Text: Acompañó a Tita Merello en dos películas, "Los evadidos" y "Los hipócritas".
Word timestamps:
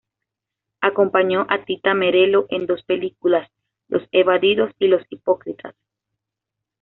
Acompañó 0.79 1.45
a 1.47 1.63
Tita 1.63 1.93
Merello 1.93 2.47
en 2.49 2.65
dos 2.65 2.81
películas, 2.85 3.51
"Los 3.87 4.01
evadidos" 4.11 4.71
y 4.79 4.87
"Los 4.87 5.03
hipócritas". 5.11 5.75